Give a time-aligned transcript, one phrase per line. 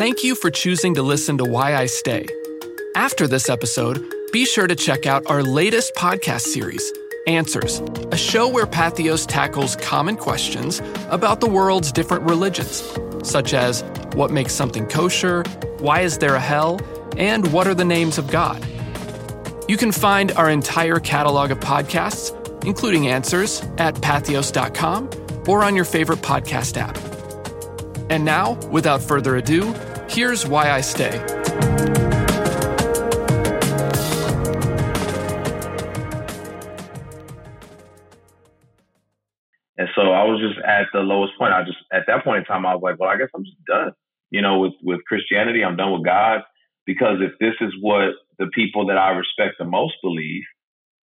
[0.00, 2.26] Thank you for choosing to listen to Why I Stay.
[2.96, 6.90] After this episode, be sure to check out our latest podcast series,
[7.26, 7.80] Answers,
[8.10, 12.82] a show where Patheos tackles common questions about the world's different religions,
[13.22, 13.84] such as
[14.14, 15.42] what makes something kosher,
[15.80, 16.80] why is there a hell,
[17.18, 18.66] and what are the names of God.
[19.68, 25.10] You can find our entire catalog of podcasts, including Answers, at patheos.com
[25.46, 26.96] or on your favorite podcast app.
[28.08, 29.72] And now, without further ado,
[30.10, 31.24] here's why I stay.
[39.78, 41.52] And so I was just at the lowest point.
[41.52, 43.64] I just at that point in time I was like, well, I guess I'm just
[43.66, 43.92] done.
[44.30, 46.42] You know, with with Christianity, I'm done with God
[46.86, 50.42] because if this is what the people that I respect the most believe,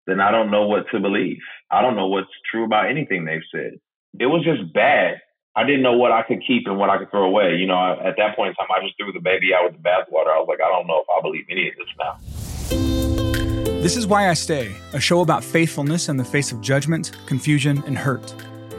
[0.06, 1.38] then I don't know what to believe.
[1.70, 3.78] I don't know what's true about anything they've said.
[4.18, 5.20] It was just bad.
[5.58, 7.56] I didn't know what I could keep and what I could throw away.
[7.56, 9.88] You know, at that point in time, I just threw the baby out with the
[9.88, 10.28] bathwater.
[10.28, 13.80] I was like, I don't know if I believe any of this now.
[13.80, 17.82] This is Why I Stay, a show about faithfulness in the face of judgment, confusion,
[17.86, 18.34] and hurt.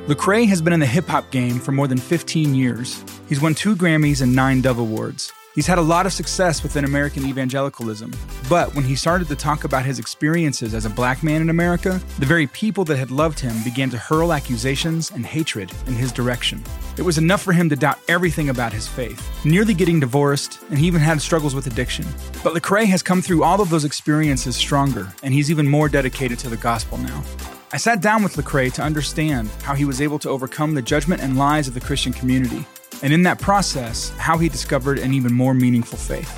[0.06, 3.04] Lecrae has been in the hip hop game for more than 15 years.
[3.28, 5.34] He's won two Grammys and nine Dove Awards.
[5.58, 8.14] He's had a lot of success within American evangelicalism,
[8.48, 12.00] but when he started to talk about his experiences as a black man in America,
[12.20, 16.12] the very people that had loved him began to hurl accusations and hatred in his
[16.12, 16.64] direction.
[16.96, 20.78] It was enough for him to doubt everything about his faith, nearly getting divorced, and
[20.78, 22.06] he even had struggles with addiction.
[22.44, 26.38] But Lecrae has come through all of those experiences stronger, and he's even more dedicated
[26.38, 27.24] to the gospel now.
[27.70, 31.22] I sat down with Lecrae to understand how he was able to overcome the judgment
[31.22, 32.66] and lies of the Christian community
[33.04, 36.32] and in that process, how he discovered an even more meaningful faith.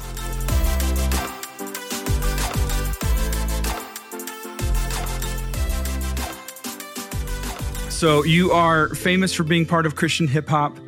[7.92, 10.80] So, you are famous for being part of Christian hip hop.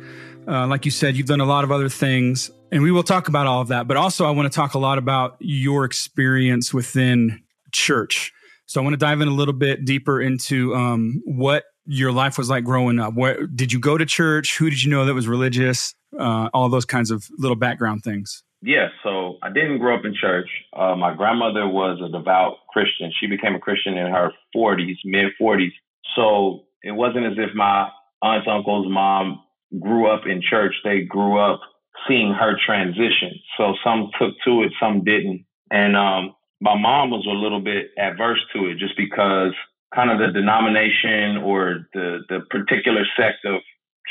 [0.48, 3.28] Uh, like you said, you've done a lot of other things, and we will talk
[3.28, 3.86] about all of that.
[3.86, 8.32] But also, I want to talk a lot about your experience within church.
[8.72, 12.38] So, I want to dive in a little bit deeper into um, what your life
[12.38, 13.12] was like growing up.
[13.12, 14.56] Where did you go to church?
[14.56, 15.94] Who did you know that was religious?
[16.18, 18.42] Uh, all those kinds of little background things.
[18.62, 20.48] Yeah, so I didn't grow up in church.
[20.74, 23.12] Uh, my grandmother was a devout Christian.
[23.20, 25.72] She became a Christian in her 40s, mid 40s.
[26.16, 27.90] So it wasn't as if my
[28.22, 29.42] aunts, uncles, mom
[29.80, 30.72] grew up in church.
[30.82, 31.60] They grew up
[32.08, 33.38] seeing her transition.
[33.58, 35.44] So some took to it, some didn't.
[35.70, 39.52] And um, my mom was a little bit adverse to it just because
[39.92, 43.60] kind of the denomination or the the particular sect of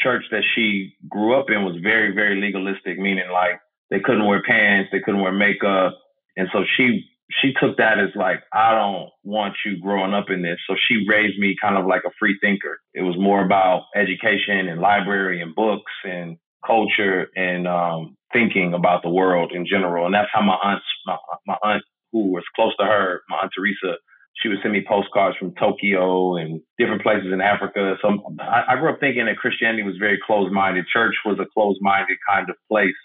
[0.03, 3.59] church that she grew up in was very very legalistic meaning like
[3.89, 5.97] they couldn't wear pants they couldn't wear makeup.
[6.35, 7.07] And so she
[7.41, 10.59] she took that as like i don't want you growing up in this.
[10.67, 12.79] So she raised me kind of like a free thinker.
[12.93, 19.03] It was more about education and library and books and culture and um, thinking about
[19.03, 20.05] the world in general.
[20.05, 21.17] And that's how my aunt my,
[21.47, 23.97] my aunt who was close to her my aunt teresa
[24.41, 27.95] she would send me postcards from Tokyo and different places in Africa.
[28.01, 30.85] So I, I grew up thinking that Christianity was very closed minded.
[30.91, 32.95] Church was a closed minded kind of place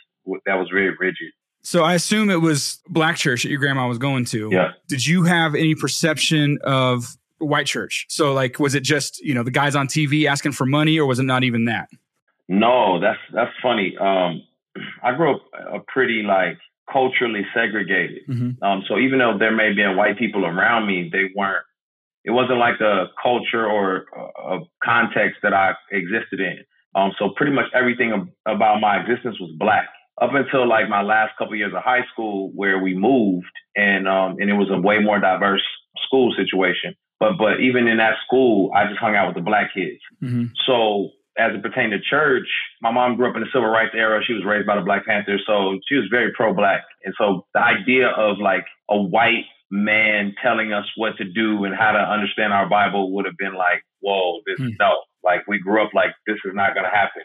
[0.46, 1.32] that was very rigid.
[1.62, 4.50] So I assume it was black church that your grandma was going to.
[4.52, 4.72] Yeah.
[4.88, 8.06] Did you have any perception of white church?
[8.08, 11.06] So like, was it just you know the guys on TV asking for money, or
[11.06, 11.88] was it not even that?
[12.48, 13.96] No, that's that's funny.
[14.00, 14.42] Um,
[15.02, 16.58] I grew up a pretty like
[16.90, 18.22] culturally segregated.
[18.28, 18.62] Mm-hmm.
[18.62, 21.64] Um, so even though there may have been white people around me, they weren't.
[22.24, 26.58] It wasn't like a culture or a context that I existed in.
[26.96, 29.88] Um, so pretty much everything about my existence was black
[30.20, 34.08] up until like my last couple of years of high school, where we moved, and
[34.08, 35.62] um, and it was a way more diverse
[36.06, 36.94] school situation.
[37.20, 40.00] But but even in that school, I just hung out with the black kids.
[40.22, 40.46] Mm-hmm.
[40.66, 42.48] So as it pertained to church,
[42.80, 44.22] my mom grew up in the civil rights era.
[44.26, 46.82] She was raised by the Black Panthers, so she was very pro-black.
[47.04, 51.74] And so the idea of like a white man telling us what to do and
[51.74, 54.70] how to understand our Bible would have been like, whoa, this hmm.
[54.80, 57.22] no, like we grew up like this is not going to happen.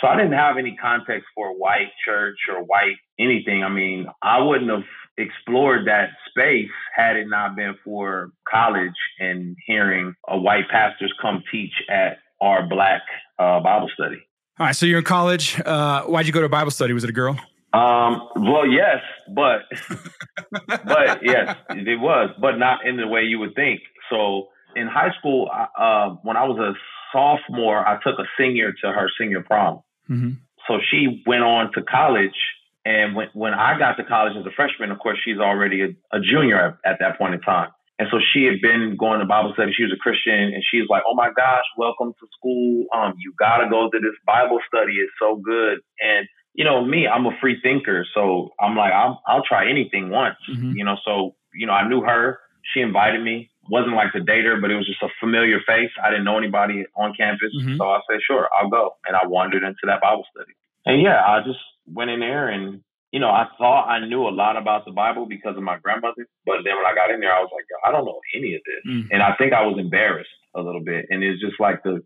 [0.00, 3.64] So I didn't have any context for white church or white anything.
[3.64, 4.84] I mean, I wouldn't have
[5.16, 11.42] explored that space had it not been for college and hearing a white pastors come
[11.50, 13.02] teach at our black
[13.38, 14.16] uh, Bible study.
[14.58, 15.60] All right, so you're in college.
[15.60, 16.92] Uh, why'd you go to Bible study?
[16.92, 17.38] Was it a girl?
[17.72, 19.60] Um, well, yes, but
[20.66, 23.80] but yes, it was, but not in the way you would think.
[24.10, 26.72] So in high school, uh, when I was a
[27.12, 29.82] sophomore, I took a senior to her senior prom.
[30.10, 30.30] Mm-hmm.
[30.66, 32.36] So she went on to college,
[32.84, 36.16] and when when I got to college as a freshman, of course, she's already a,
[36.16, 37.68] a junior at, at that point in time.
[37.98, 39.72] And so she had been going to Bible study.
[39.74, 42.86] She was a Christian, and she's like, "Oh my gosh, welcome to school.
[42.94, 44.94] Um, you gotta go to this Bible study.
[45.02, 46.28] It's so good." And
[46.58, 48.04] you know, me, I'm a free thinker.
[48.12, 50.72] So I'm like, I'll, I'll try anything once, mm-hmm.
[50.74, 50.96] you know.
[51.04, 52.40] So, you know, I knew her.
[52.74, 53.48] She invited me.
[53.70, 55.90] Wasn't like to date her, but it was just a familiar face.
[56.02, 57.54] I didn't know anybody on campus.
[57.56, 57.76] Mm-hmm.
[57.76, 58.96] So I said, sure, I'll go.
[59.06, 60.52] And I wandered into that Bible study.
[60.84, 62.82] And yeah, I just went in there and,
[63.12, 66.26] you know, I thought I knew a lot about the Bible because of my grandmother.
[66.44, 68.60] But then when I got in there, I was like, I don't know any of
[68.66, 68.92] this.
[68.92, 69.08] Mm-hmm.
[69.12, 71.06] And I think I was embarrassed a little bit.
[71.08, 72.02] And it's just like the,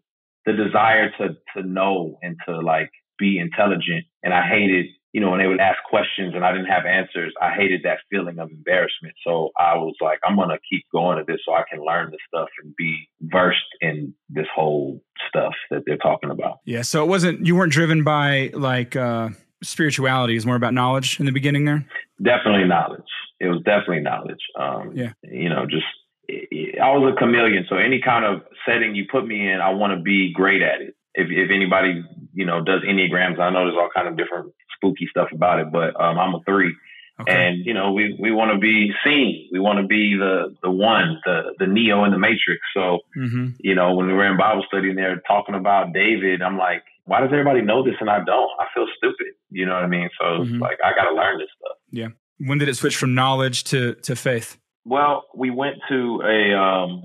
[0.47, 4.07] the desire to, to know and to like be intelligent.
[4.23, 7.35] And I hated, you know, when they would ask questions and I didn't have answers,
[7.41, 9.15] I hated that feeling of embarrassment.
[9.27, 12.13] So I was like, I'm going to keep going to this so I can learn
[12.13, 16.61] this stuff and be versed in this whole stuff that they're talking about.
[16.65, 16.83] Yeah.
[16.83, 19.31] So it wasn't, you weren't driven by like, uh,
[19.63, 21.87] spirituality is more about knowledge in the beginning there?
[22.23, 23.01] Definitely knowledge.
[23.41, 24.41] It was definitely knowledge.
[24.59, 25.13] Um, yeah.
[25.23, 25.87] You know, just
[26.31, 27.67] I was a chameleon.
[27.69, 30.81] So any kind of setting you put me in, I want to be great at
[30.81, 34.53] it if if anybody you know does enneagrams, I know there's all kind of different
[34.77, 36.75] spooky stuff about it, but um, I'm a three.
[37.21, 37.33] Okay.
[37.33, 39.49] And you know, we, we want to be seen.
[39.53, 42.61] We want to be the the one, the the Neo in the Matrix.
[42.75, 43.49] So, mm-hmm.
[43.61, 46.83] you know, when we were in Bible study and they're talking about David, I'm like,
[47.05, 48.51] why does everybody know this and I don't?
[48.59, 49.35] I feel stupid.
[49.51, 50.09] You know what I mean?
[50.21, 50.59] So mm-hmm.
[50.61, 51.77] like, I got to learn this stuff.
[51.91, 52.09] Yeah.
[52.39, 54.59] When did it switch from knowledge to to faith?
[54.85, 56.59] Well, we went to a.
[56.59, 57.05] Um,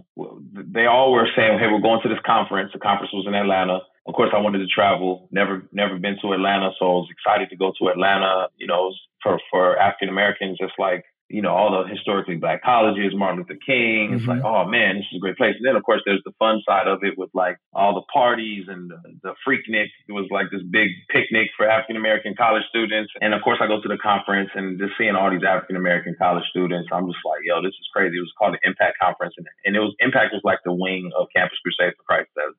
[0.52, 3.82] they all were saying, "Hey, we're going to this conference." The conference was in Atlanta
[4.08, 5.28] of course, I wanted to travel.
[5.32, 8.48] Never, never been to Atlanta, so I was excited to go to Atlanta.
[8.56, 13.12] You know, for for African Americans, just like you know all the historically black colleges,
[13.14, 14.14] Martin Luther King.
[14.14, 14.40] It's mm-hmm.
[14.40, 15.56] like, oh man, this is a great place.
[15.60, 18.66] And then of course there's the fun side of it with like all the parties
[18.68, 19.92] and the, the Freaknik.
[20.08, 23.12] It was like this big picnic for African American college students.
[23.20, 26.16] And of course I go to the conference and just seeing all these African American
[26.16, 28.16] college students, I'm just like, yo, this is crazy.
[28.18, 31.12] It was called the Impact Conference, and, and it was Impact was like the wing
[31.18, 32.32] of Campus Crusade for Christ.
[32.36, 32.56] That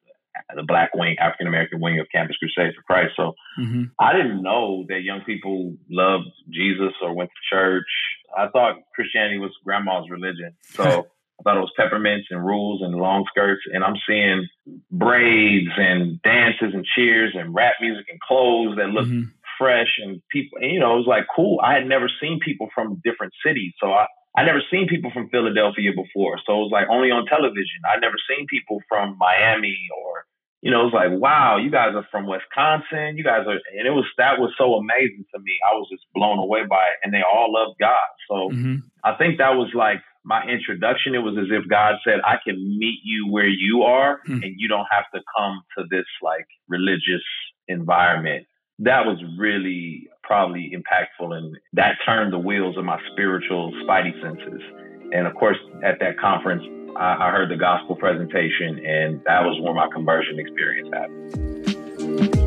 [0.54, 3.12] the black wing, African American wing of Campus Crusade for Christ.
[3.16, 3.84] So mm-hmm.
[3.98, 7.88] I didn't know that young people loved Jesus or went to church.
[8.36, 10.54] I thought Christianity was grandma's religion.
[10.62, 10.84] So
[11.40, 13.62] I thought it was peppermints and rules and long skirts.
[13.72, 14.48] And I'm seeing
[14.90, 19.30] braids and dances and cheers and rap music and clothes that look mm-hmm.
[19.56, 20.58] fresh and people.
[20.60, 21.60] And, you know, it was like cool.
[21.62, 23.72] I had never seen people from different cities.
[23.80, 26.38] So I, I never seen people from Philadelphia before.
[26.46, 27.82] So it was like only on television.
[27.84, 30.24] I never seen people from Miami or
[30.60, 33.16] you know, it was like, wow, you guys are from Wisconsin.
[33.16, 35.54] You guys are, and it was, that was so amazing to me.
[35.62, 36.98] I was just blown away by it.
[37.02, 38.08] And they all love God.
[38.28, 38.76] So mm-hmm.
[39.04, 41.14] I think that was like my introduction.
[41.14, 44.42] It was as if God said, I can meet you where you are mm-hmm.
[44.42, 47.22] and you don't have to come to this like religious
[47.68, 48.46] environment.
[48.80, 51.34] That was really probably impactful.
[51.34, 54.60] And that turned the wheels of my spiritual spidey senses.
[55.12, 56.62] And of course, at that conference,
[56.96, 62.44] I, I heard the gospel presentation, and that was where my conversion experience happened.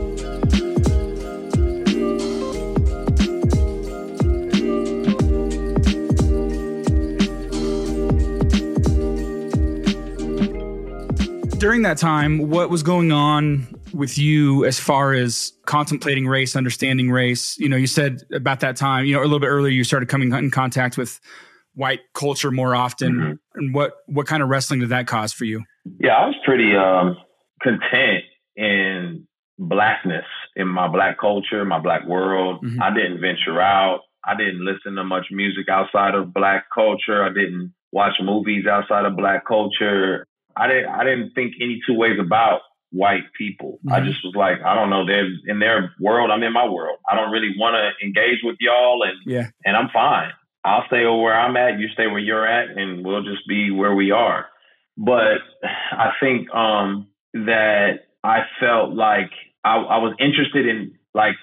[11.61, 17.11] during that time, what was going on with you as far as contemplating race, understanding
[17.11, 17.57] race?
[17.57, 20.09] You know, you said about that time, you know, a little bit earlier, you started
[20.09, 21.19] coming in contact with
[21.73, 23.33] white culture more often mm-hmm.
[23.55, 25.63] and what what kind of wrestling did that cause for you
[25.99, 27.15] yeah i was pretty um,
[27.61, 28.23] content
[28.55, 29.25] in
[29.57, 32.81] blackness in my black culture my black world mm-hmm.
[32.81, 37.29] i didn't venture out i didn't listen to much music outside of black culture i
[37.29, 42.19] didn't watch movies outside of black culture i didn't i didn't think any two ways
[42.19, 43.79] about white people.
[43.85, 43.93] Mm-hmm.
[43.93, 46.99] I just was like, I don't know, they're in their world, I'm in my world.
[47.09, 49.47] I don't really want to engage with y'all and yeah.
[49.65, 50.31] and I'm fine.
[50.63, 53.95] I'll stay where I'm at, you stay where you're at, and we'll just be where
[53.95, 54.45] we are.
[54.95, 59.31] But I think um, that I felt like
[59.63, 61.35] I, I was interested in like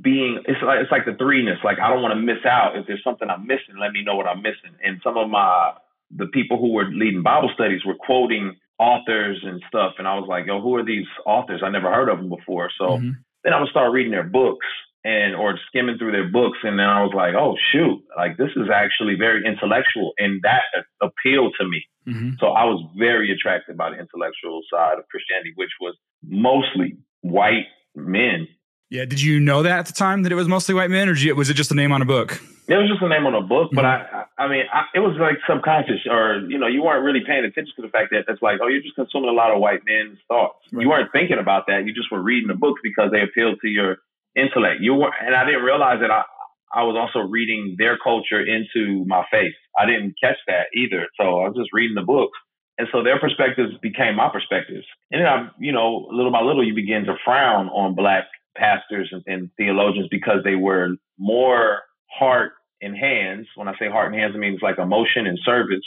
[0.00, 1.62] being it's like it's like the threeness.
[1.62, 2.76] Like I don't want to miss out.
[2.76, 4.74] If there's something I'm missing, let me know what I'm missing.
[4.82, 5.74] And some of my
[6.10, 10.26] the people who were leading Bible studies were quoting authors and stuff, and I was
[10.28, 11.62] like, yo, who are these authors?
[11.64, 12.70] I never heard of them before.
[12.78, 13.10] So mm-hmm.
[13.42, 14.66] then I would start reading their books
[15.04, 18.50] and or skimming through their books and then I was like, oh shoot, like this
[18.56, 20.62] is actually very intellectual and that
[21.02, 21.84] appealed to me.
[22.08, 22.30] Mm-hmm.
[22.40, 25.94] So I was very attracted by the intellectual side of Christianity, which was
[26.26, 28.48] mostly white men.
[28.90, 31.16] Yeah, did you know that at the time that it was mostly white men, or
[31.34, 32.40] was it just a name on a book?
[32.66, 34.16] It was just a name on a book, but mm-hmm.
[34.16, 37.44] I, I mean, I, it was like subconscious, or you know, you weren't really paying
[37.44, 39.84] attention to the fact that it's like, oh, you're just consuming a lot of white
[39.84, 40.64] men's thoughts.
[40.72, 40.82] Right.
[40.82, 41.84] You weren't thinking about that.
[41.84, 43.98] You just were reading the books because they appealed to your
[44.36, 44.80] intellect.
[44.80, 46.24] You were, and I didn't realize that I,
[46.72, 49.54] I was also reading their culture into my face.
[49.76, 51.08] I didn't catch that either.
[51.20, 52.38] So I was just reading the books.
[52.78, 54.86] And so their perspectives became my perspectives.
[55.12, 58.24] And then I, you know, little by little, you begin to frown on black
[58.56, 61.80] pastors and, and theologians because they were more
[62.10, 63.46] heart and hands.
[63.56, 65.84] When I say heart and hands, it means like emotion and service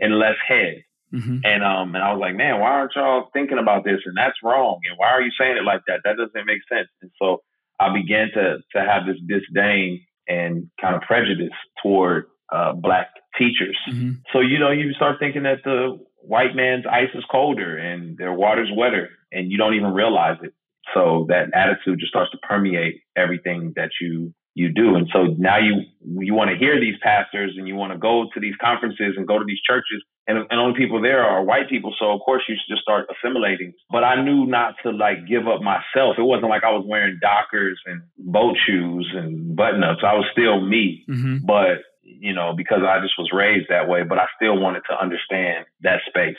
[0.00, 0.84] and less head.
[1.12, 1.38] Mm-hmm.
[1.42, 4.00] And um and I was like, man, why aren't y'all thinking about this?
[4.04, 4.80] And that's wrong.
[4.88, 6.00] And why are you saying it like that?
[6.04, 6.88] That doesn't make sense.
[7.00, 7.42] And so
[7.80, 13.76] I began to to have this disdain and kind of prejudice toward uh, black teachers.
[13.90, 14.20] Mm-hmm.
[14.32, 18.32] So you know, you start thinking that the white man's ice is colder and their
[18.32, 20.52] water's wetter, and you don't even realize it.
[20.94, 24.96] So that attitude just starts to permeate everything that you you do.
[24.96, 25.82] And so now you
[26.20, 29.26] you want to hear these pastors and you want to go to these conferences and
[29.26, 31.94] go to these churches and, and only people there are white people.
[31.98, 33.72] So of course you just start assimilating.
[33.90, 36.16] But I knew not to like give up myself.
[36.18, 40.02] It wasn't like I was wearing Dockers and boat shoes and button ups.
[40.04, 41.04] I was still me.
[41.08, 41.46] Mm-hmm.
[41.46, 45.00] But you know, because I just was raised that way, but I still wanted to
[45.00, 46.36] understand that space.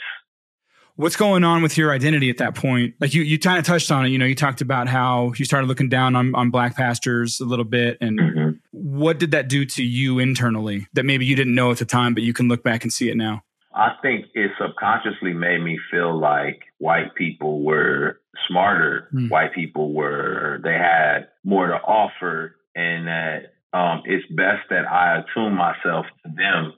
[0.99, 2.93] What's going on with your identity at that point?
[2.99, 4.09] Like you, you kind of touched on it.
[4.09, 7.45] You know, you talked about how you started looking down on, on black pastors a
[7.45, 7.97] little bit.
[8.01, 8.49] And mm-hmm.
[8.71, 12.13] what did that do to you internally that maybe you didn't know at the time,
[12.13, 13.43] but you can look back and see it now?
[13.73, 19.07] I think it subconsciously made me feel like white people were smarter.
[19.13, 19.29] Mm.
[19.29, 25.19] White people were, they had more to offer and that um, it's best that I
[25.19, 26.73] attune myself to them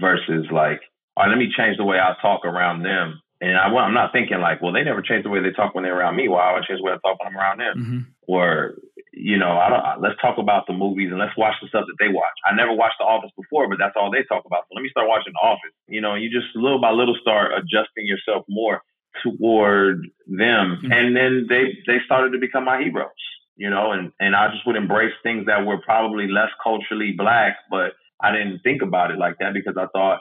[0.00, 0.80] versus like,
[1.16, 3.20] all right, let me change the way I talk around them.
[3.44, 5.84] And I, am not thinking like, well, they never changed the way they talk when
[5.84, 6.28] they're around me.
[6.28, 7.76] Why well, I change the way I talk when I'm around them?
[7.76, 7.98] Mm-hmm.
[8.26, 8.80] Or,
[9.12, 12.00] you know, I don't, let's talk about the movies and let's watch the stuff that
[12.00, 12.32] they watch.
[12.48, 14.64] I never watched The Office before, but that's all they talk about.
[14.64, 15.76] So let me start watching The Office.
[15.88, 18.80] You know, you just little by little start adjusting yourself more
[19.22, 20.80] toward them.
[20.80, 20.92] Mm-hmm.
[20.92, 23.12] And then they, they started to become my heroes
[23.56, 27.58] you know, and, and I just would embrace things that were probably less culturally black,
[27.70, 30.18] but I didn't think about it like that because I thought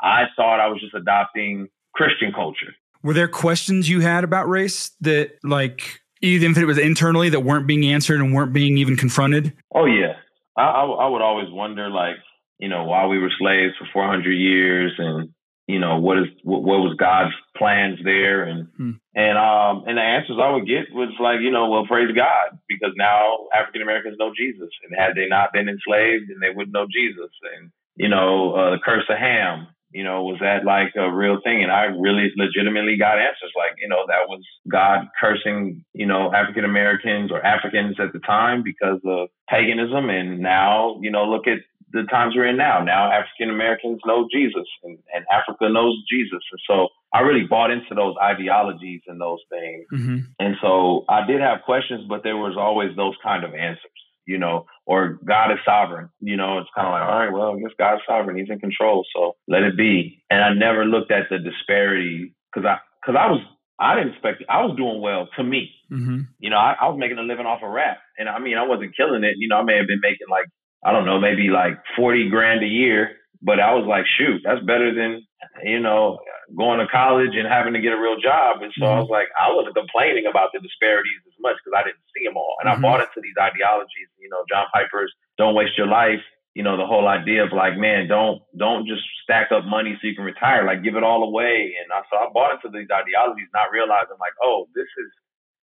[0.00, 2.74] I thought I was just adopting Christian culture.
[3.02, 7.40] Were there questions you had about race that like even if it was internally that
[7.40, 9.52] weren't being answered and weren't being even confronted?
[9.74, 10.14] Oh yeah.
[10.56, 12.16] I, I, I would always wonder like,
[12.58, 15.30] you know, why we were slaves for 400 years and
[15.66, 18.92] you know what is what, what was God's plans there and hmm.
[19.14, 22.58] and um and the answers I would get was like you know well praise God
[22.68, 26.74] because now African Americans know Jesus and had they not been enslaved then they wouldn't
[26.74, 30.92] know Jesus and you know uh, the curse of Ham you know was that like
[30.96, 35.08] a real thing and I really legitimately got answers like you know that was God
[35.20, 40.98] cursing you know African Americans or Africans at the time because of paganism and now
[41.00, 41.58] you know look at
[41.92, 42.82] the times we're in now.
[42.82, 46.42] Now African Americans know Jesus and, and, Africa knows Jesus.
[46.50, 49.86] And so I really bought into those ideologies and those things.
[49.92, 50.18] Mm-hmm.
[50.38, 54.38] And so I did have questions, but there was always those kind of answers, you
[54.38, 56.10] know, or God is sovereign.
[56.20, 58.36] You know, it's kind of like, all right, well, I guess God's sovereign.
[58.36, 59.04] He's in control.
[59.14, 60.22] So let it be.
[60.30, 63.40] And I never looked at the disparity because I, because I was
[63.78, 64.46] I didn't expect it.
[64.48, 65.70] I was doing well to me.
[65.92, 66.20] Mm-hmm.
[66.38, 67.98] You know, I, I, was making a living off of rap.
[68.16, 69.34] And I mean, I wasn't killing it.
[69.36, 70.46] You know, I may have been making like
[70.84, 73.16] I don't know, maybe like 40 grand a year.
[73.42, 75.26] But I was like, shoot, that's better than,
[75.62, 76.18] you know,
[76.56, 78.62] going to college and having to get a real job.
[78.62, 78.96] And so mm-hmm.
[78.96, 82.24] I was like, I wasn't complaining about the disparities as much because I didn't see
[82.24, 82.56] them all.
[82.60, 82.80] And mm-hmm.
[82.80, 86.22] I bought into these ideologies, you know, John Piper's don't waste your life.
[86.56, 90.08] You know, the whole idea of like, man, don't don't just stack up money so
[90.08, 90.64] you can retire.
[90.64, 91.76] Like, give it all away.
[91.76, 95.10] And I, so I bought into these ideologies, not realizing like, oh, this is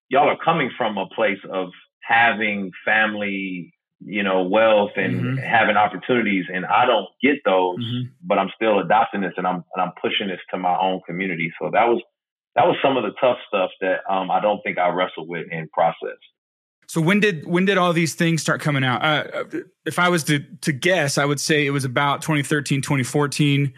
[0.10, 1.70] y'all are coming from a place of
[2.02, 3.73] having family
[4.06, 5.38] you know, wealth and mm-hmm.
[5.38, 6.46] having opportunities.
[6.54, 8.10] And I don't get those, mm-hmm.
[8.24, 11.52] but I'm still adopting this and I'm and I'm pushing this to my own community.
[11.62, 12.02] So that was
[12.56, 15.48] that was some of the tough stuff that um, I don't think I wrestled with
[15.52, 16.18] in process.
[16.88, 19.04] So when did when did all these things start coming out?
[19.04, 19.44] Uh,
[19.86, 23.74] if I was to to guess, I would say it was about 2013, 2014.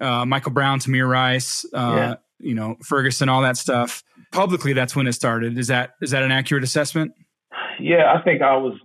[0.00, 2.14] Uh, Michael Brown, Tamir Rice, uh, yeah.
[2.40, 4.02] you know, Ferguson, all that stuff.
[4.32, 5.58] Publicly, that's when it started.
[5.58, 7.12] Is that is that an accurate assessment?
[7.78, 8.78] Yeah, I think I was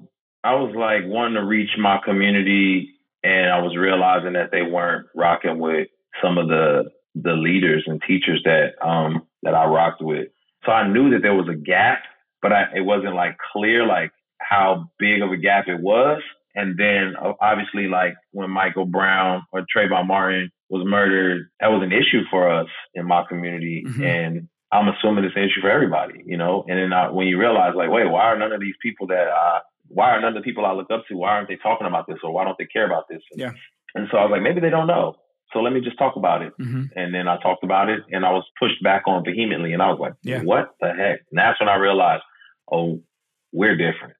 [0.43, 5.08] I was like wanting to reach my community and I was realizing that they weren't
[5.15, 5.88] rocking with
[6.24, 10.29] some of the the leaders and teachers that um that I rocked with.
[10.65, 12.03] So I knew that there was a gap,
[12.41, 16.22] but I, it wasn't like clear like how big of a gap it was.
[16.55, 21.91] And then obviously like when Michael Brown or Trayvon Martin was murdered, that was an
[21.91, 23.84] issue for us in my community.
[23.88, 24.03] Mm-hmm.
[24.03, 26.63] And I'm assuming it's an issue for everybody, you know.
[26.67, 29.27] And then I, when you realize, like, wait, why are none of these people that
[29.27, 31.88] I why are none of the people I look up to, why aren't they talking
[31.88, 33.22] about this or why don't they care about this?
[33.31, 33.51] And, yeah.
[33.96, 35.15] and so I was like, maybe they don't know.
[35.51, 36.53] So let me just talk about it.
[36.62, 36.84] Mm-hmm.
[36.96, 39.74] And then I talked about it and I was pushed back on vehemently.
[39.74, 40.43] And I was like, yeah.
[40.43, 41.22] what the heck?
[41.31, 42.24] And that's when I realized,
[42.72, 43.01] oh,
[43.51, 44.13] we're different.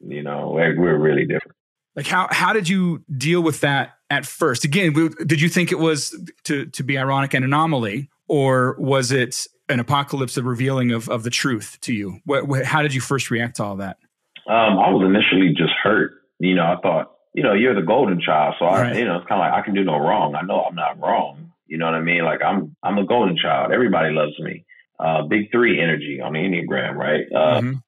[0.00, 1.56] You know, we're, we're really different.
[1.94, 4.64] Like how how did you deal with that at first?
[4.64, 4.94] Again,
[5.26, 9.78] did you think it was to to be ironic and anomaly, or was it an
[9.78, 12.20] apocalypse, of revealing of of the truth to you?
[12.24, 13.98] What, how did you first react to all that?
[14.46, 16.12] Um, I was initially just hurt.
[16.38, 18.96] You know, I thought, you know, you're the golden child, so I, right.
[18.96, 20.34] you know, it's kind of like I can do no wrong.
[20.34, 21.52] I know I'm not wrong.
[21.66, 22.24] You know what I mean?
[22.24, 23.72] Like I'm, I'm a golden child.
[23.72, 24.64] Everybody loves me.
[24.98, 27.24] Uh, big three energy on the Enneagram, right?
[27.34, 27.78] Uh, mm-hmm.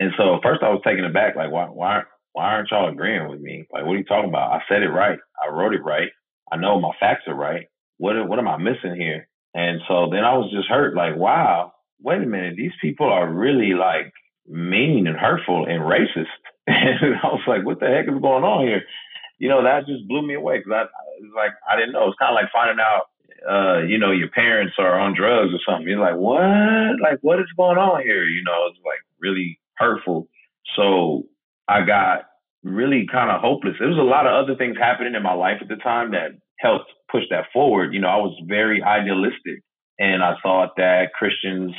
[0.00, 2.02] And so first I was taken aback, like, why, why,
[2.32, 3.66] why aren't y'all agreeing with me?
[3.72, 4.52] Like, what are you talking about?
[4.52, 5.18] I said it right.
[5.42, 6.08] I wrote it right.
[6.50, 7.66] I know my facts are right.
[7.98, 9.28] What, what am I missing here?
[9.54, 13.28] And so then I was just hurt, like, wow, wait a minute, these people are
[13.28, 14.12] really like
[14.48, 16.32] mean and hurtful and racist.
[16.66, 18.84] And I was like, what the heck is going on here?
[19.38, 20.82] You know, that just blew me away because I,
[21.20, 22.08] it's like, I didn't know.
[22.08, 23.12] It's kind of like finding out,
[23.44, 25.86] uh, you know, your parents are on drugs or something.
[25.86, 26.96] You're like, what?
[27.04, 28.24] Like, what is going on here?
[28.24, 30.26] You know, it's like really hurtful.
[30.74, 31.26] So
[31.68, 32.32] I got
[32.62, 33.76] really kind of hopeless.
[33.78, 36.32] There was a lot of other things happening in my life at the time that
[36.58, 37.92] helped push that forward.
[37.92, 39.62] You know, I was very idealistic
[39.98, 41.72] and I thought that Christians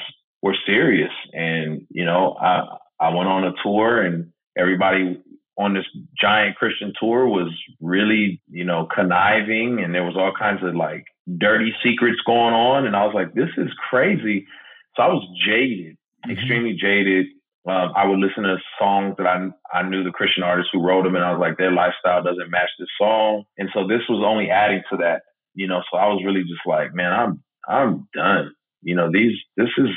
[0.45, 1.11] were serious.
[1.33, 5.19] And, you know, I, I went on a tour and everybody
[5.57, 5.85] on this
[6.21, 11.05] giant Christian tour was really, you know, conniving and there was all kinds of like
[11.39, 12.85] dirty secrets going on.
[12.85, 14.45] And I was like, this is crazy.
[14.95, 16.31] So I was jaded, mm-hmm.
[16.31, 17.25] extremely jaded.
[17.67, 21.05] Um, I would listen to songs that I I knew the Christian artists who wrote
[21.05, 24.21] them, and I was like, their lifestyle doesn't match this song, and so this was
[24.23, 25.23] only adding to that,
[25.55, 25.81] you know.
[25.89, 28.53] So I was really just like, man, I'm I'm done.
[28.83, 29.89] You know, these this is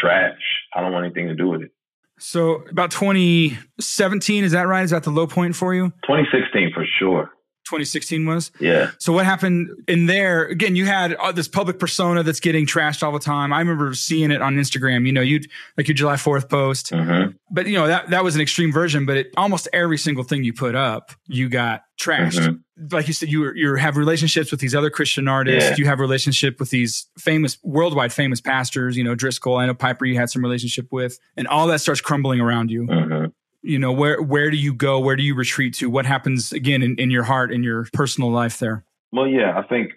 [0.00, 0.40] trash.
[0.74, 1.70] I don't want anything to do with it.
[2.18, 4.84] So about 2017, is that right?
[4.84, 5.90] Is that the low point for you?
[6.04, 7.30] 2016 for sure.
[7.66, 8.52] 2016 was.
[8.60, 8.92] Yeah.
[8.98, 10.44] So what happened in there?
[10.44, 13.52] Again, you had uh, this public persona that's getting trashed all the time.
[13.52, 15.04] I remember seeing it on Instagram.
[15.04, 17.32] You know, you'd like your July 4th post, mm-hmm.
[17.50, 19.04] but you know that that was an extreme version.
[19.04, 22.38] But it, almost every single thing you put up, you got trashed.
[22.38, 22.56] Mm-hmm.
[22.90, 25.70] Like you said, you you have relationships with these other Christian artists.
[25.70, 25.76] Yeah.
[25.78, 28.96] You have relationship with these famous, worldwide famous pastors.
[28.96, 29.56] You know, Driscoll.
[29.56, 30.04] I know Piper.
[30.04, 32.86] You had some relationship with, and all that starts crumbling around you.
[32.86, 33.26] Mm-hmm
[33.66, 36.82] you know where where do you go where do you retreat to what happens again
[36.82, 39.92] in, in your heart in your personal life there well yeah i think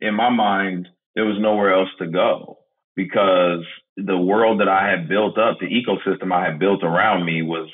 [0.00, 2.58] in my mind there was nowhere else to go
[2.94, 3.64] because
[3.96, 7.68] the world that i had built up the ecosystem i had built around me was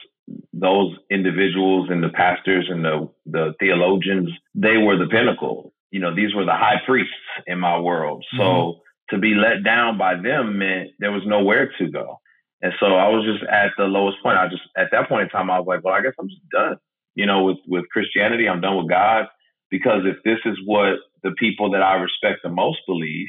[0.53, 6.15] those individuals and the pastors and the the theologians they were the pinnacle you know
[6.15, 7.13] these were the high priests
[7.47, 9.15] in my world so mm-hmm.
[9.15, 12.19] to be let down by them meant there was nowhere to go
[12.65, 14.39] and so I was just at the lowest point.
[14.39, 16.49] I just at that point in time I was like, well, I guess I'm just
[16.49, 16.79] done.
[17.15, 19.27] You know, with with Christianity, I'm done with God
[19.71, 23.29] because if this is what the people that I respect the most believe,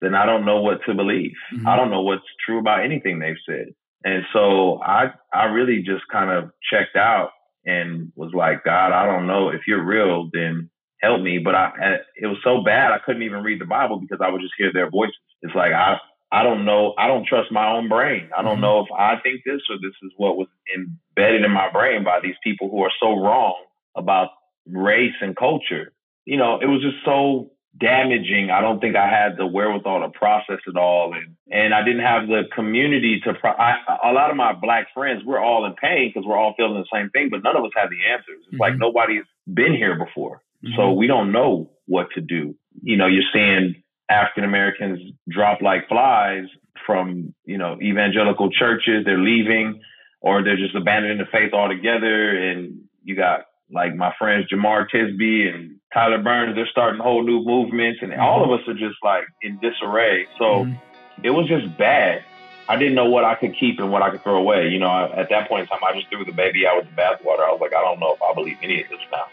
[0.00, 1.32] then I don't know what to believe.
[1.52, 1.66] Mm-hmm.
[1.66, 3.74] I don't know what's true about anything they've said.
[4.04, 7.30] And so I I really just kind of checked out
[7.64, 10.70] and was like, God, I don't know if you're real, then
[11.02, 11.38] help me.
[11.38, 11.70] But I
[12.16, 14.72] it was so bad I couldn't even read the Bible because I would just hear
[14.72, 15.16] their voices.
[15.42, 15.98] It's like I
[16.32, 16.94] I don't know.
[16.96, 18.30] I don't trust my own brain.
[18.36, 18.62] I don't mm-hmm.
[18.62, 22.20] know if I think this or this is what was embedded in my brain by
[22.22, 23.56] these people who are so wrong
[23.96, 24.28] about
[24.66, 25.92] race and culture.
[26.24, 28.50] You know, it was just so damaging.
[28.50, 32.04] I don't think I had the wherewithal to process it all, and and I didn't
[32.04, 33.34] have the community to.
[33.34, 36.54] Pro- I, a lot of my black friends, we're all in pain because we're all
[36.56, 38.38] feeling the same thing, but none of us have the answers.
[38.40, 38.60] It's mm-hmm.
[38.60, 40.74] like nobody's been here before, mm-hmm.
[40.76, 42.54] so we don't know what to do.
[42.82, 46.44] You know, you're seeing African Americans drop like flies
[46.86, 49.04] from, you know, evangelical churches.
[49.04, 49.80] They're leaving
[50.20, 52.36] or they're just abandoning the faith altogether.
[52.36, 57.42] And you got like my friends Jemar Tisby and Tyler Burns, they're starting whole new
[57.44, 60.26] movements and all of us are just like in disarray.
[60.38, 61.24] So mm-hmm.
[61.24, 62.24] it was just bad.
[62.68, 64.68] I didn't know what I could keep and what I could throw away.
[64.68, 66.86] You know, I, at that point in time, I just threw the baby out with
[66.86, 67.42] the bathwater.
[67.42, 69.26] I was like, I don't know if I believe any of this now.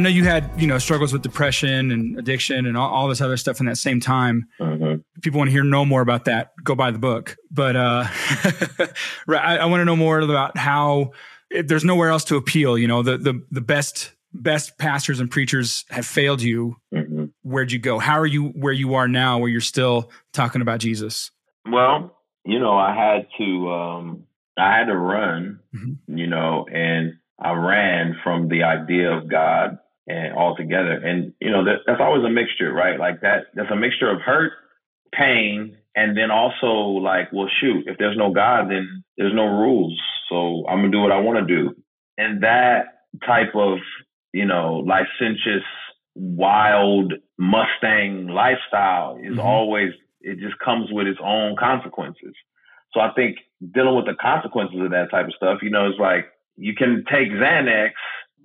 [0.00, 3.36] Know you had, you know, struggles with depression and addiction and all, all this other
[3.36, 4.48] stuff in that same time.
[4.60, 5.00] Mm-hmm.
[5.22, 7.36] people want to hear no more about that, go buy the book.
[7.50, 8.04] But uh,
[9.28, 11.12] I, I want to know more about how
[11.50, 12.78] if there's nowhere else to appeal.
[12.78, 16.76] You know, the the the best best pastors and preachers have failed you.
[16.94, 17.26] Mm-hmm.
[17.42, 17.98] Where'd you go?
[17.98, 21.30] How are you where you are now, where you're still talking about Jesus?
[21.70, 24.24] Well, you know, I had to um,
[24.58, 25.60] I had to run.
[25.74, 26.16] Mm-hmm.
[26.16, 29.78] You know, and I ran from the idea of God
[30.10, 30.92] and all together.
[30.92, 32.98] And you know, that, that's always a mixture, right?
[32.98, 33.46] Like that.
[33.54, 34.52] That's a mixture of hurt,
[35.14, 40.00] pain, and then also like, well, shoot, if there's no God, then there's no rules.
[40.28, 41.74] So I'm gonna do what I want to do.
[42.18, 43.78] And that type of
[44.32, 45.64] you know licentious,
[46.14, 49.40] wild Mustang lifestyle is mm-hmm.
[49.40, 49.92] always.
[50.22, 52.34] It just comes with its own consequences.
[52.92, 53.38] So I think
[53.72, 57.04] dealing with the consequences of that type of stuff, you know, it's like you can
[57.10, 57.92] take Xanax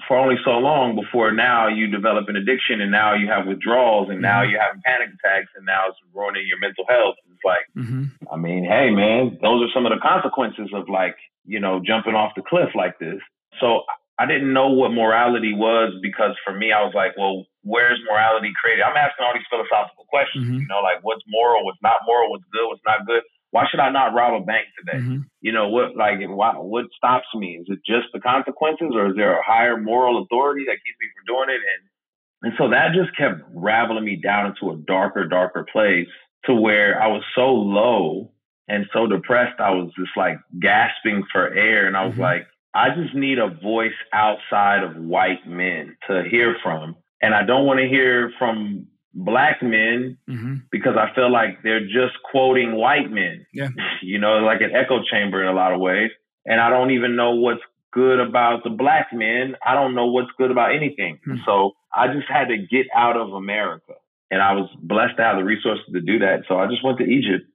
[0.08, 4.10] for only so long before now you develop an addiction and now you have withdrawals
[4.10, 4.52] and now mm-hmm.
[4.52, 7.16] you're having panic attacks and now it's ruining your mental health.
[7.32, 8.06] It's like, mm-hmm.
[8.32, 12.14] I mean, hey man, those are some of the consequences of like, you know, jumping
[12.14, 13.20] off the cliff like this.
[13.60, 13.84] So
[14.18, 18.54] I didn't know what morality was because for me, I was like, well, where's morality
[18.56, 18.84] created?
[18.84, 20.64] I'm asking all these philosophical questions, mm-hmm.
[20.64, 23.24] you know, like what's moral, what's not moral, what's good, what's not good.
[23.56, 25.00] Why should I not rob a bank today?
[25.02, 25.22] Mm-hmm.
[25.40, 27.58] You know, what, like, why, what stops me?
[27.62, 31.08] Is it just the consequences or is there a higher moral authority that keeps me
[31.16, 31.62] from doing it?
[31.72, 31.82] And,
[32.44, 36.10] and so that just kept raveling me down into a darker, darker place
[36.48, 38.34] to where I was so low
[38.68, 39.62] and so depressed.
[39.62, 41.88] I was just like gasping for air.
[41.88, 42.24] And I was mm-hmm.
[42.24, 46.98] like, I just need a voice outside of white men to hear from.
[47.22, 50.56] And I don't want to hear from black men mm-hmm.
[50.72, 53.46] because I feel like they're just quoting white men.
[53.54, 53.70] Yeah.
[54.02, 56.12] You know, like an echo chamber in a lot of ways.
[56.46, 59.56] And I don't even know what's good about the black men.
[59.66, 61.20] I don't know what's good about anything.
[61.28, 61.40] Mm-hmm.
[61.46, 63.94] So I just had to get out of America.
[64.30, 66.44] And I was blessed to have the resources to do that.
[66.48, 67.46] So I just went to Egypt.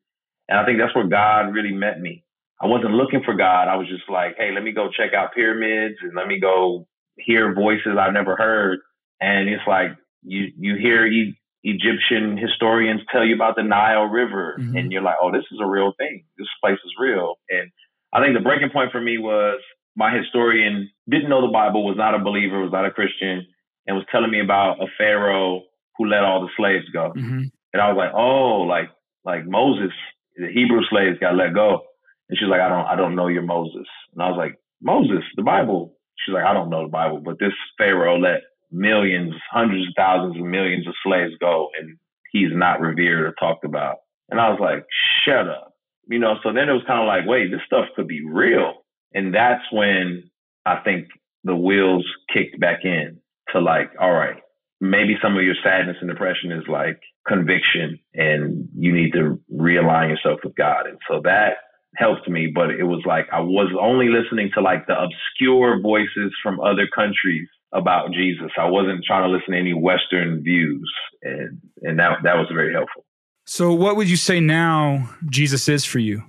[0.49, 2.25] And I think that's where God really met me.
[2.61, 3.69] I wasn't looking for God.
[3.69, 6.89] I was just like, hey, let me go check out pyramids and let me go
[7.17, 8.81] hear voices I've never heard.
[9.21, 9.91] And it's like
[10.23, 14.77] you you hear e- Egyptian historians tell you about the Nile River, mm-hmm.
[14.77, 16.25] and you're like, oh, this is a real thing.
[16.39, 17.35] This place is real.
[17.49, 17.71] And
[18.13, 19.61] I think the breaking point for me was
[19.97, 23.47] my historian didn't know the Bible, was not a believer, was not a Christian,
[23.87, 25.63] and was telling me about a pharaoh
[25.99, 27.13] who let all the slaves go.
[27.17, 27.43] Mm-hmm.
[27.73, 28.89] And I was like, oh, like
[29.25, 29.93] like Moses,
[30.37, 31.83] the Hebrew slaves got let go.
[32.29, 33.87] And she's like, I don't, I don't know your Moses.
[34.15, 35.95] And I was like, Moses, the Bible.
[36.17, 40.37] She's like, I don't know the Bible, but this Pharaoh let millions, hundreds of thousands
[40.37, 41.97] of millions of slaves go and
[42.33, 43.97] he's not revered or talked about.
[44.31, 44.85] And I was like,
[45.25, 45.75] shut up.
[46.07, 48.85] You know, so then it was kind of like, wait, this stuff could be real.
[49.13, 50.31] And that's when
[50.67, 51.09] I think
[51.45, 53.21] the wheels kicked back in
[53.53, 54.37] to like, all right,
[54.81, 60.09] maybe some of your sadness and depression is like conviction and you need to realign
[60.09, 60.87] yourself with God.
[60.87, 61.55] And so that
[61.97, 66.33] helped me, but it was like I was only listening to like the obscure voices
[66.43, 68.51] from other countries about Jesus.
[68.59, 72.73] I wasn't trying to listen to any Western views, and and that that was very
[72.73, 73.05] helpful.
[73.47, 76.23] So, what would you say now Jesus is for you?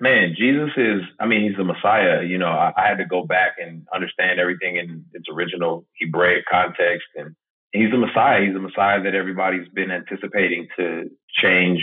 [0.00, 1.02] Man, Jesus is.
[1.20, 2.22] I mean, he's the Messiah.
[2.22, 6.44] You know, I, I had to go back and understand everything in its original Hebraic
[6.50, 7.34] context, and
[7.72, 8.44] he's the Messiah.
[8.44, 11.10] He's the Messiah that everybody's been anticipating to
[11.42, 11.80] change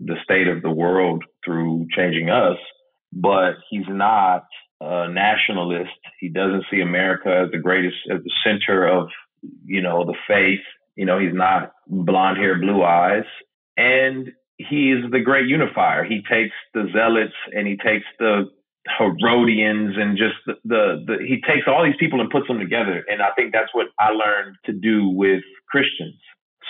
[0.00, 2.58] the state of the world through changing us,
[3.12, 4.44] but he's not
[4.80, 5.90] nationalist.
[6.20, 9.08] He doesn't see America as the greatest, as the center of,
[9.64, 10.64] you know, the faith.
[10.96, 13.24] You know, he's not blonde hair, blue eyes.
[13.76, 16.04] And he is the great unifier.
[16.04, 18.50] He takes the zealots and he takes the
[18.98, 23.04] Herodians and just the, the, the he takes all these people and puts them together.
[23.08, 26.14] And I think that's what I learned to do with Christians.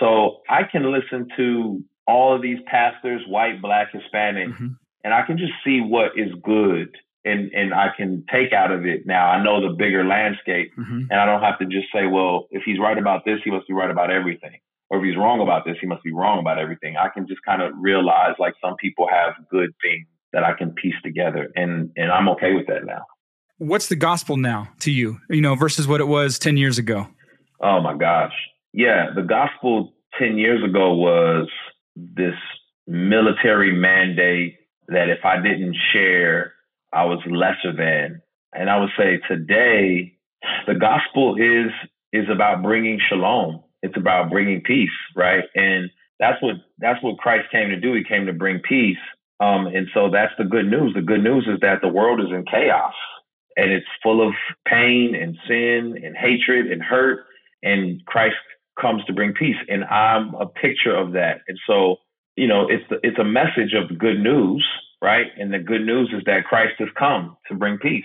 [0.00, 4.66] So I can listen to all of these pastors, white, black, Hispanic, mm-hmm.
[5.04, 8.86] and I can just see what is good and and I can take out of
[8.86, 9.26] it now.
[9.28, 11.10] I know the bigger landscape, mm-hmm.
[11.10, 13.66] and I don't have to just say, well, if he's right about this, he must
[13.66, 16.58] be right about everything, or if he's wrong about this, he must be wrong about
[16.58, 16.96] everything.
[16.96, 20.70] I can just kind of realize like some people have good things that I can
[20.70, 23.04] piece together, and and I'm okay with that now.
[23.58, 25.18] What's the gospel now to you?
[25.28, 27.08] You know, versus what it was ten years ago.
[27.60, 28.34] Oh my gosh,
[28.72, 31.48] yeah, the gospel ten years ago was
[31.96, 32.34] this
[32.86, 34.58] military mandate
[34.88, 36.52] that if I didn't share,
[36.96, 38.22] I was lesser than.
[38.52, 40.14] And I would say today,
[40.66, 41.70] the gospel is
[42.12, 43.62] is about bringing shalom.
[43.82, 45.44] It's about bringing peace, right?
[45.54, 47.92] And that's what that's what Christ came to do.
[47.94, 48.96] He came to bring peace.
[49.38, 50.94] Um, and so that's the good news.
[50.94, 52.94] The good news is that the world is in chaos
[53.56, 54.32] and it's full of
[54.66, 57.26] pain and sin and hatred and hurt.
[57.62, 58.36] And Christ
[58.80, 59.56] comes to bring peace.
[59.68, 61.40] And I'm a picture of that.
[61.48, 61.96] And so,
[62.36, 64.66] you know, it's the, it's a message of good news,
[65.02, 65.26] right?
[65.38, 68.04] And the good news is that Christ has come to bring peace.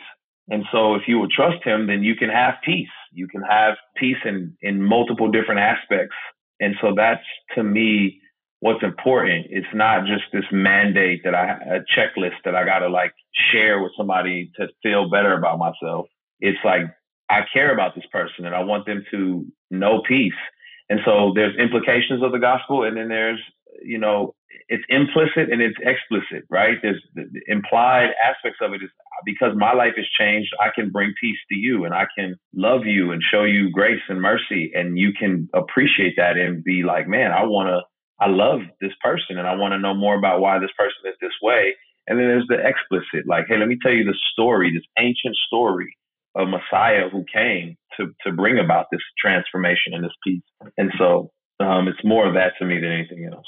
[0.49, 2.89] And so if you will trust him, then you can have peace.
[3.13, 6.15] You can have peace in, in multiple different aspects.
[6.60, 7.23] And so that's
[7.56, 8.19] to me
[8.60, 9.47] what's important.
[9.49, 13.13] It's not just this mandate that I a checklist that I gotta like
[13.51, 16.08] share with somebody to feel better about myself.
[16.39, 16.84] It's like
[17.30, 20.34] I care about this person and I want them to know peace.
[20.89, 23.39] And so there's implications of the gospel, and then there's,
[23.84, 24.36] you know,
[24.67, 26.77] it's implicit and it's explicit, right?
[26.81, 28.89] There's the implied aspects of it is
[29.25, 32.86] because my life has changed, I can bring peace to you and I can love
[32.86, 34.71] you and show you grace and mercy.
[34.73, 37.81] And you can appreciate that and be like, man, I want to,
[38.19, 41.15] I love this person and I want to know more about why this person is
[41.21, 41.73] this way.
[42.07, 45.36] And then there's the explicit, like, hey, let me tell you the story, this ancient
[45.47, 45.95] story
[46.36, 50.41] of Messiah who came to to bring about this transformation and this peace.
[50.77, 51.31] And so
[51.62, 53.45] um, it's more of that to me than anything else.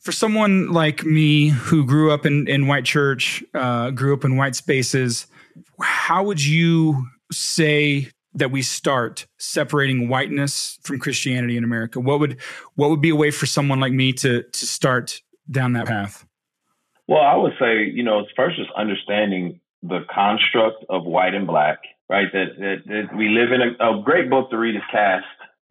[0.00, 4.36] For someone like me who grew up in, in white church, uh, grew up in
[4.36, 5.26] white spaces,
[5.80, 12.00] how would you say that we start separating whiteness from Christianity in America?
[12.00, 12.40] What would
[12.74, 15.20] what would be a way for someone like me to to start
[15.50, 16.26] down that path?
[17.06, 21.46] Well, I would say, you know, it's first just understanding the construct of white and
[21.46, 22.28] black, right?
[22.32, 25.24] That that, that we live in a, a great book to read is Caste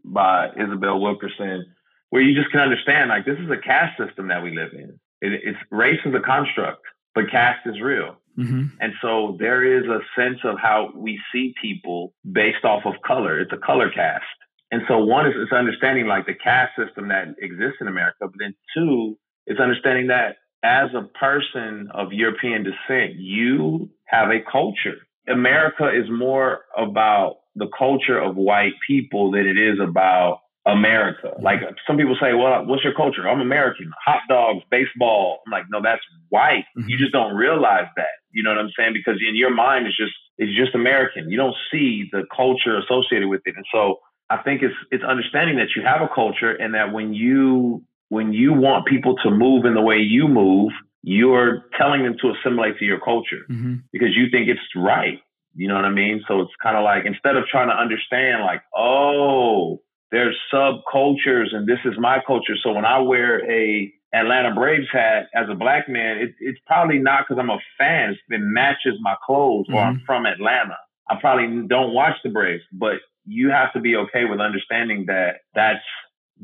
[0.04, 1.65] by Isabel Wilkerson,
[2.12, 5.00] where you just can understand like this is a caste system that we live in.
[5.21, 6.84] It, it's race is a construct,
[7.15, 8.17] but caste is real.
[8.38, 8.67] Mm-hmm.
[8.80, 13.39] And so there is a sense of how we see people based off of color.
[13.39, 14.24] It's a color caste.
[14.71, 18.39] And so one is it's understanding like the caste system that exists in America, but
[18.39, 25.00] then two, it's understanding that as a person of European descent, you have a culture.
[25.28, 31.34] America is more about the culture of white people than it is about America.
[31.41, 33.28] Like some people say, well, what's your culture?
[33.28, 33.91] I'm American.
[34.06, 35.39] Hot dogs, baseball.
[35.45, 36.65] I'm like, no, that's white.
[36.78, 36.89] Mm-hmm.
[36.89, 38.21] You just don't realize that.
[38.32, 38.93] You know what I'm saying?
[38.93, 41.30] Because in your mind, it's just it's just American.
[41.30, 43.56] You don't see the culture associated with it.
[43.56, 47.13] And so I think it's it's understanding that you have a culture and that when
[47.13, 50.71] you when you want people to move in the way you move,
[51.02, 53.76] you're telling them to assimilate to your culture mm-hmm.
[53.91, 55.19] because you think it's right.
[55.56, 56.24] You know what I mean?
[56.28, 61.67] So it's kind of like instead of trying to understand, like, oh, there's subcultures and
[61.67, 62.56] this is my culture.
[62.63, 67.00] So when I wear a Atlanta Braves hat as a black man, it, it's probably
[67.00, 68.17] not because I'm a fan.
[68.30, 69.88] It matches my clothes or mm-hmm.
[69.88, 70.78] I'm from Atlanta.
[71.10, 72.95] I probably don't watch the Braves, but
[73.26, 75.84] you have to be okay with understanding that that's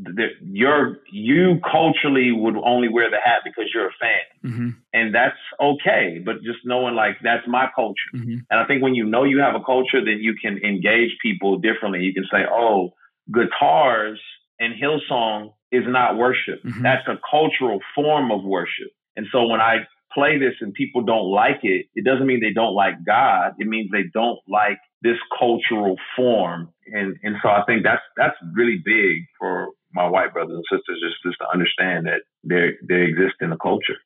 [0.04, 4.70] that you're you culturally would only wear the hat because you're a fan, mm-hmm.
[4.94, 6.22] and that's okay.
[6.24, 8.38] But just knowing like that's my culture, mm-hmm.
[8.50, 11.58] and I think when you know you have a culture, then you can engage people
[11.58, 12.02] differently.
[12.02, 12.92] You can say, "Oh,
[13.32, 14.22] guitars
[14.60, 16.64] and Hillsong is not worship.
[16.64, 16.82] Mm-hmm.
[16.82, 21.30] That's a cultural form of worship." And so when I play this and people don't
[21.30, 23.54] like it, it doesn't mean they don't like God.
[23.60, 26.74] It means they don't like this cultural form.
[26.88, 31.00] And and so I think that's that's really big for my white brothers and sisters
[31.02, 33.98] just just to understand that they they exist in the culture.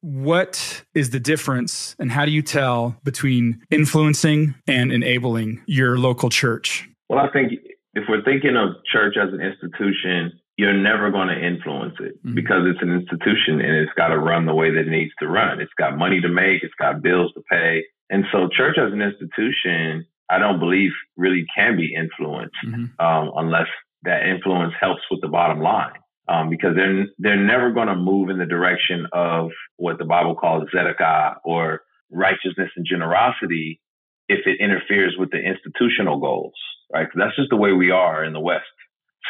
[0.00, 6.28] What is the difference and how do you tell between influencing and enabling your local
[6.28, 6.88] church?
[7.08, 7.52] Well, I think
[7.94, 12.34] if we're thinking of church as an institution, you're never going to influence it mm-hmm.
[12.34, 15.26] because it's an institution and it's got to run the way that it needs to
[15.26, 15.60] run.
[15.60, 17.84] It's got money to make, it's got bills to pay.
[18.10, 23.04] And so, church as an institution, I don't believe really can be influenced mm-hmm.
[23.04, 23.68] um, unless
[24.02, 25.92] that influence helps with the bottom line.
[26.28, 30.36] Um, because they're they're never going to move in the direction of what the Bible
[30.36, 33.80] calls tzedakah or righteousness and generosity
[34.28, 36.54] if it interferes with the institutional goals,
[36.92, 37.08] right?
[37.14, 38.64] That's just the way we are in the West.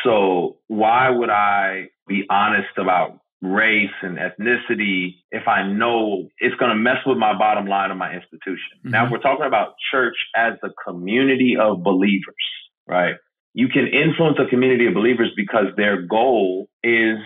[0.05, 6.71] So why would I be honest about race and ethnicity if I know it's going
[6.71, 8.79] to mess with my bottom line of my institution?
[8.79, 8.91] Mm-hmm.
[8.91, 12.35] Now, we're talking about church as the community of believers,
[12.87, 13.17] right?
[13.55, 17.19] You can influence a community of believers because their goal is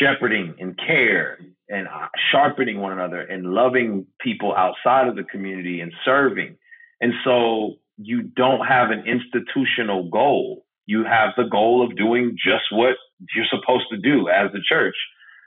[0.00, 1.86] shepherding and care and
[2.32, 6.56] sharpening one another and loving people outside of the community and serving.
[7.00, 10.64] And so you don't have an institutional goal.
[10.86, 12.94] You have the goal of doing just what
[13.34, 14.96] you're supposed to do as the church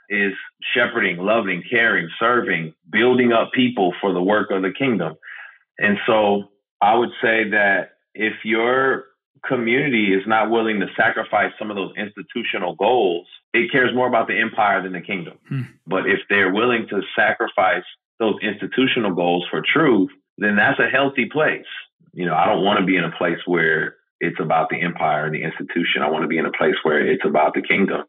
[0.10, 0.34] is
[0.76, 5.16] shepherding, loving, caring, serving, building up people for the work of the kingdom.
[5.80, 9.06] And so I would say that if your
[9.48, 14.28] community is not willing to sacrifice some of those institutional goals, it cares more about
[14.28, 15.38] the empire than the kingdom.
[15.48, 15.62] Hmm.
[15.88, 17.84] But if they're willing to sacrifice
[18.20, 21.66] those institutional goals for truth, then that's a healthy place.
[22.14, 25.26] You know, I don't want to be in a place where it's about the empire
[25.26, 26.04] and the institution.
[26.04, 28.04] I want to be in a place where it's about the kingdom.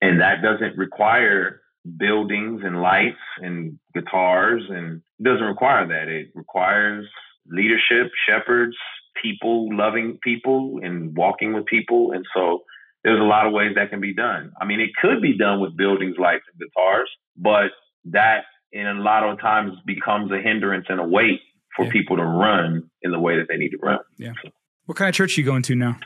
[0.00, 1.60] And that doesn't require
[1.98, 6.08] buildings and lights and guitars and it doesn't require that.
[6.08, 7.06] It requires
[7.46, 8.76] leadership, shepherds,
[9.22, 12.12] people loving people and walking with people.
[12.12, 12.64] And so
[13.04, 14.52] there's a lot of ways that can be done.
[14.60, 17.70] I mean, it could be done with buildings, lights, and guitars, but
[18.06, 21.40] that in a lot of times becomes a hindrance and a weight
[21.76, 21.92] for yeah.
[21.92, 23.98] people to run in the way that they need to run.
[24.16, 24.32] Yeah.
[24.86, 25.98] What kind of church are you going to now?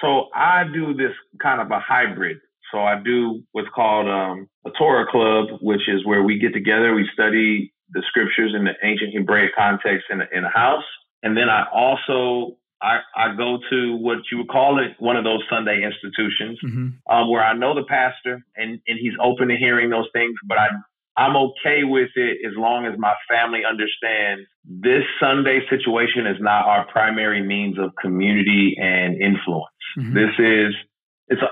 [0.00, 2.38] So I do this kind of a hybrid.
[2.72, 6.94] So I do what's called um, a Torah club, which is where we get together,
[6.94, 10.84] we study the scriptures in the ancient Hebraic context in a, in a house,
[11.22, 15.24] and then I also I, I go to what you would call it one of
[15.24, 17.12] those Sunday institutions mm-hmm.
[17.12, 20.58] um, where I know the pastor and, and he's open to hearing those things, but
[20.58, 20.68] I
[21.18, 26.64] I'm okay with it as long as my family understands this Sunday situation is not
[26.66, 29.66] our primary means of community and influence.
[29.98, 30.14] Mm-hmm.
[30.14, 30.74] This is,
[31.26, 31.42] it's,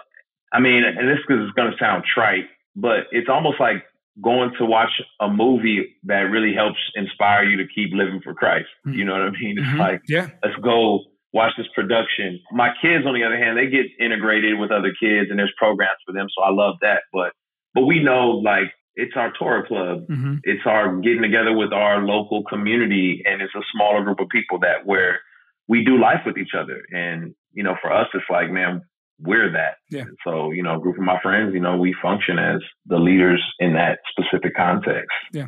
[0.53, 2.45] I mean, and this is going to sound trite,
[2.77, 3.83] but it's almost like
[4.23, 8.69] going to watch a movie that really helps inspire you to keep living for Christ.
[8.87, 8.99] Mm-hmm.
[8.99, 9.59] You know what I mean?
[9.59, 9.81] It's mm-hmm.
[9.81, 10.29] like, yeah.
[10.45, 11.01] let's go
[11.33, 12.39] watch this production.
[12.53, 15.99] My kids, on the other hand, they get integrated with other kids and there's programs
[16.07, 16.29] for them.
[16.39, 17.03] So I love that.
[17.13, 17.33] But,
[17.75, 20.07] but we know like it's our Torah club.
[20.09, 20.37] Mm-hmm.
[20.45, 23.23] It's our getting together with our local community.
[23.25, 25.21] And it's a smaller group of people that where
[25.69, 26.83] we do life with each other.
[26.91, 28.83] And, you know, for us, it's like, man,
[29.21, 29.77] we're that.
[29.91, 30.05] Yeah.
[30.25, 33.43] So, you know, a group of my friends, you know, we function as the leaders
[33.59, 35.11] in that specific context.
[35.33, 35.47] Yeah.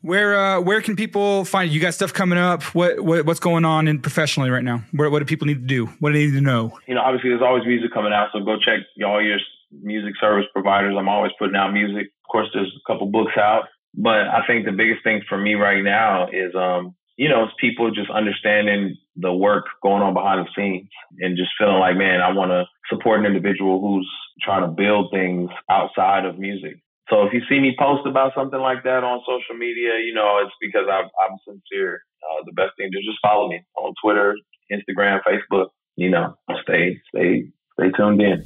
[0.00, 1.80] Where uh, where can people find you?
[1.80, 2.62] got stuff coming up.
[2.74, 4.84] What, what what's going on in professionally right now?
[4.92, 5.86] Where, what do people need to do?
[5.98, 6.78] What do they need to know?
[6.86, 9.38] You know, obviously there's always music coming out, so go check all your
[9.82, 10.94] music service providers.
[10.98, 12.12] I'm always putting out music.
[12.34, 15.84] Course, there's a couple books out, but I think the biggest thing for me right
[15.84, 20.50] now is um, you know, it's people just understanding the work going on behind the
[20.56, 24.10] scenes and just feeling like, man, I want to support an individual who's
[24.42, 26.82] trying to build things outside of music.
[27.08, 30.42] So if you see me post about something like that on social media, you know,
[30.42, 32.02] it's because I'm, I'm sincere.
[32.18, 34.34] Uh, the best thing to just follow me on Twitter,
[34.72, 35.68] Instagram, Facebook.
[35.94, 37.46] You know, stay, stay,
[37.78, 38.42] stay tuned in.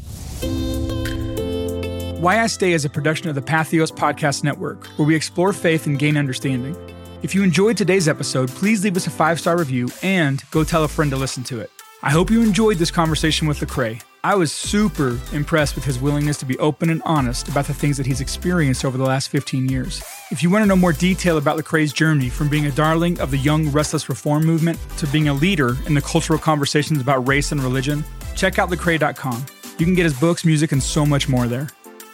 [2.19, 5.87] Why I Stay is a production of the Patheos Podcast Network, where we explore faith
[5.87, 6.77] and gain understanding.
[7.23, 10.83] If you enjoyed today's episode, please leave us a five star review and go tell
[10.83, 11.71] a friend to listen to it.
[12.03, 14.03] I hope you enjoyed this conversation with Lecrae.
[14.25, 17.97] I was super impressed with his willingness to be open and honest about the things
[17.99, 20.03] that he's experienced over the last 15 years.
[20.33, 23.31] If you want to know more detail about Lecrae's journey from being a darling of
[23.31, 27.53] the young restless reform movement to being a leader in the cultural conversations about race
[27.53, 28.05] and religion,
[28.35, 29.47] check out lecrae.com.
[29.79, 31.69] You can get his books, music, and so much more there.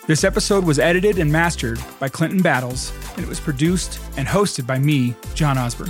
[0.07, 4.67] This episode was edited and mastered by Clinton Battles, and it was produced and hosted
[4.67, 5.89] by me, John Osborne.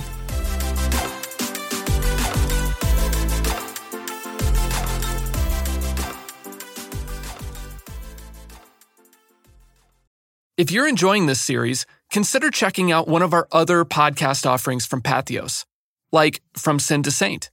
[10.55, 15.01] If you're enjoying this series, consider checking out one of our other podcast offerings from
[15.01, 15.65] Patheos,
[16.15, 17.51] like From Sin to Saint.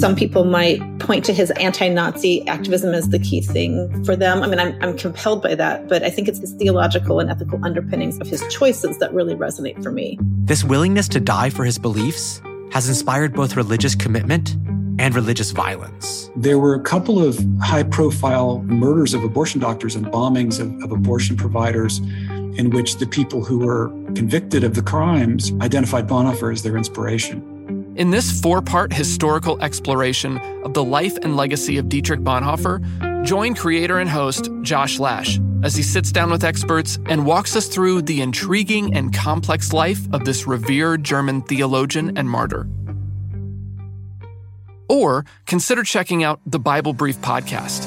[0.00, 4.42] Some people might point to his anti Nazi activism as the key thing for them.
[4.42, 7.64] I mean, I'm, I'm compelled by that, but I think it's his theological and ethical
[7.64, 10.18] underpinnings of his choices that really resonate for me.
[10.44, 14.56] This willingness to die for his beliefs has inspired both religious commitment
[14.98, 16.30] and religious violence.
[16.36, 20.90] There were a couple of high profile murders of abortion doctors and bombings of, of
[20.90, 21.98] abortion providers
[22.58, 27.53] in which the people who were convicted of the crimes identified Bonhoeffer as their inspiration.
[27.96, 33.54] In this four part historical exploration of the life and legacy of Dietrich Bonhoeffer, join
[33.54, 38.02] creator and host Josh Lash as he sits down with experts and walks us through
[38.02, 42.66] the intriguing and complex life of this revered German theologian and martyr.
[44.88, 47.84] Or consider checking out the Bible Brief podcast.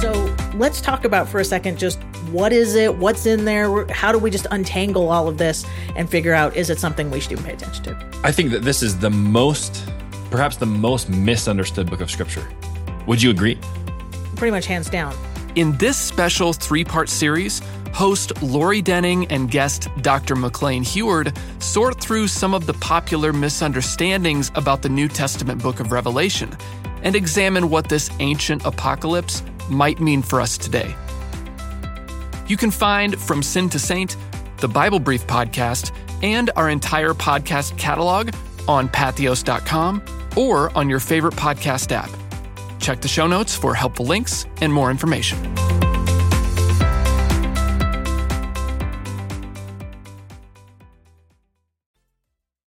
[0.00, 1.98] So let's talk about for a second just
[2.32, 2.96] what is it?
[2.96, 3.86] What's in there?
[3.86, 5.64] How do we just untangle all of this
[5.96, 8.20] and figure out is it something we should even pay attention to?
[8.22, 9.88] I think that this is the most,
[10.30, 12.48] perhaps the most misunderstood book of Scripture.
[13.06, 13.58] Would you agree?
[14.36, 15.14] Pretty much hands down.
[15.56, 17.60] In this special three part series,
[17.92, 20.36] host Lori Denning and guest Dr.
[20.36, 25.90] McLean Heward sort through some of the popular misunderstandings about the New Testament book of
[25.90, 26.56] Revelation
[27.02, 30.94] and examine what this ancient apocalypse might mean for us today.
[32.50, 34.16] You can find From Sin to Saint,
[34.56, 38.34] the Bible Brief podcast, and our entire podcast catalog
[38.66, 40.02] on patheos.com
[40.36, 42.10] or on your favorite podcast app.
[42.80, 45.38] Check the show notes for helpful links and more information.